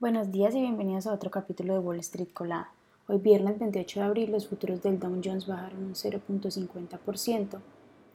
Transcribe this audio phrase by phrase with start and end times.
[0.00, 2.72] Buenos días y bienvenidos a otro capítulo de Wall Street Colada.
[3.06, 7.60] Hoy viernes 28 de abril los futuros del Dow Jones bajaron un 0.50%,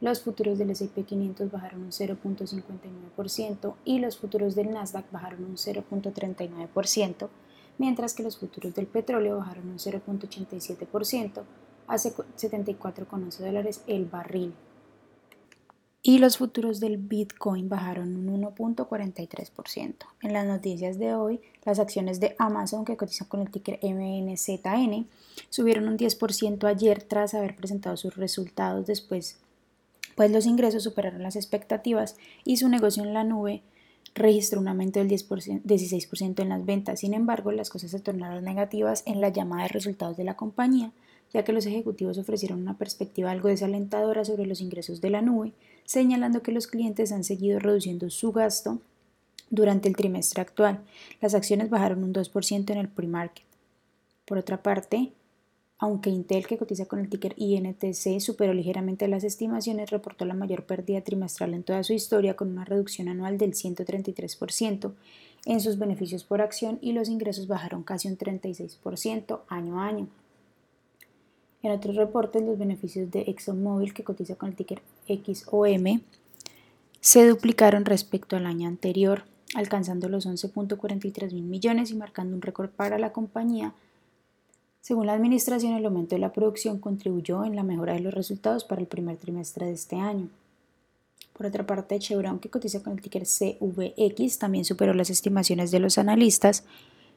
[0.00, 5.56] los futuros del S&P 500 bajaron un 0.59% y los futuros del Nasdaq bajaron un
[5.56, 7.28] 0.39%,
[7.78, 11.42] mientras que los futuros del petróleo bajaron un 0.87%
[11.86, 14.52] a 74,11 dólares el barril
[16.08, 19.94] y los futuros del Bitcoin bajaron un 1.43%.
[20.22, 25.06] En las noticias de hoy, las acciones de Amazon, que cotizan con el ticker MNZN,
[25.50, 29.36] subieron un 10% ayer tras haber presentado sus resultados después,
[30.16, 33.60] pues los ingresos superaron las expectativas y su negocio en la nube
[34.14, 37.00] registró un aumento del 10%, 16% en las ventas.
[37.00, 40.90] Sin embargo, las cosas se tornaron negativas en la llamada de resultados de la compañía,
[41.32, 45.52] ya que los ejecutivos ofrecieron una perspectiva algo desalentadora sobre los ingresos de la nube,
[45.84, 48.78] señalando que los clientes han seguido reduciendo su gasto
[49.50, 50.80] durante el trimestre actual.
[51.20, 53.44] Las acciones bajaron un 2% en el pre-market.
[54.24, 55.12] Por otra parte,
[55.78, 60.64] aunque Intel, que cotiza con el ticker INTC, superó ligeramente las estimaciones, reportó la mayor
[60.64, 64.92] pérdida trimestral en toda su historia, con una reducción anual del 133%
[65.46, 70.08] en sus beneficios por acción y los ingresos bajaron casi un 36% año a año.
[71.68, 76.00] En otros reportes, los beneficios de ExxonMobil, que cotiza con el ticker XOM,
[77.02, 79.24] se duplicaron respecto al año anterior,
[79.54, 83.74] alcanzando los 11.43 mil millones y marcando un récord para la compañía.
[84.80, 88.64] Según la administración, el aumento de la producción contribuyó en la mejora de los resultados
[88.64, 90.30] para el primer trimestre de este año.
[91.34, 95.80] Por otra parte, Chevron, que cotiza con el ticker CVX, también superó las estimaciones de
[95.80, 96.64] los analistas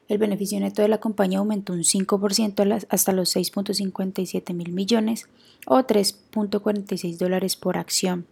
[0.08, 5.26] el beneficio neto de la compañía aumentó un 5% hasta los 6.57 mil millones
[5.66, 8.26] o 3.46 dólares por acción.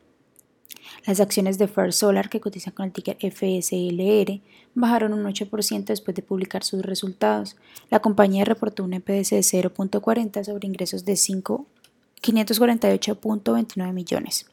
[1.06, 4.40] Las acciones de First Solar, que cotizan con el ticker FSLR,
[4.74, 7.56] bajaron un 8% después de publicar sus resultados.
[7.90, 14.46] La compañía reportó un EPS de 0.40 sobre ingresos de 548.29 millones.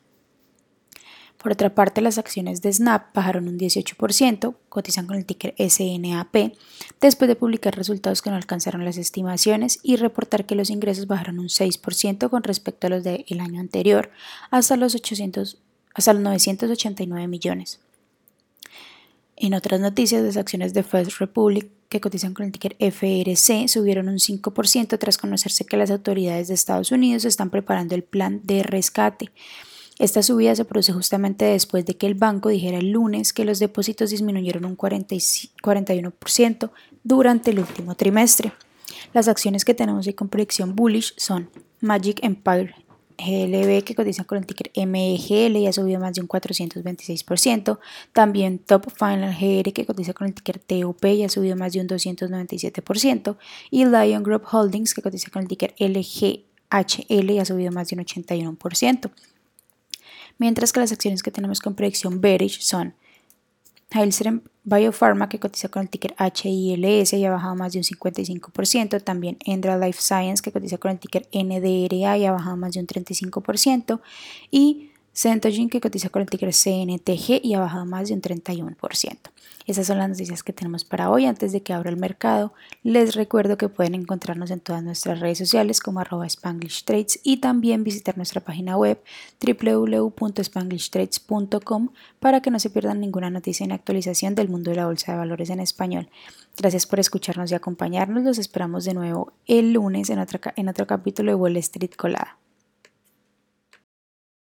[1.37, 6.53] Por otra parte, las acciones de Snap bajaron un 18%, cotizan con el ticker SNAP,
[6.99, 11.39] después de publicar resultados que no alcanzaron las estimaciones y reportar que los ingresos bajaron
[11.39, 14.09] un 6% con respecto a los del año anterior,
[14.49, 15.57] hasta los, 800,
[15.93, 17.79] hasta los 989 millones.
[19.35, 24.09] En otras noticias, las acciones de First Republic, que cotizan con el ticker FRC, subieron
[24.09, 28.63] un 5% tras conocerse que las autoridades de Estados Unidos están preparando el plan de
[28.63, 29.31] rescate
[29.99, 33.57] esta subida se produce justamente después de que el banco dijera el lunes que los
[33.57, 36.69] depósitos disminuyeron un 41%
[37.03, 38.51] durante el último trimestre.
[39.13, 41.49] Las acciones que tenemos hoy con proyección bullish son
[41.81, 42.75] Magic Empire
[43.17, 47.79] GLB que cotiza con el ticker MEGL y ha subido más de un 426%.
[48.13, 51.81] También Top Final GR que cotiza con el ticker TOP y ha subido más de
[51.81, 53.37] un 297%.
[53.71, 57.95] Y Lion Group Holdings que cotiza con el ticker LGHL y ha subido más de
[57.95, 59.09] un 81%
[60.37, 62.93] mientras que las acciones que tenemos con predicción bearish son
[63.91, 69.01] Heilström Biopharma, que cotiza con el ticker HILS y ha bajado más de un 55%.
[69.01, 72.81] También Endra Life Science, que cotiza con el ticker NDRA y ha bajado más de
[72.81, 74.01] un 35%.
[74.51, 79.17] Y Centogene, que cotiza con el ticker CNTG y ha bajado más de un 31%.
[79.65, 81.25] Esas son las noticias que tenemos para hoy.
[81.25, 85.39] Antes de que abra el mercado, les recuerdo que pueden encontrarnos en todas nuestras redes
[85.39, 89.01] sociales como arroba Spanglish Trades y también visitar nuestra página web
[89.41, 91.89] www.spanglishtrades.com
[92.19, 95.17] para que no se pierdan ninguna noticia en actualización del mundo de la bolsa de
[95.17, 96.09] valores en español.
[96.55, 98.23] Gracias por escucharnos y acompañarnos.
[98.23, 102.37] Los esperamos de nuevo el lunes en otro, en otro capítulo de Wall Street Colada.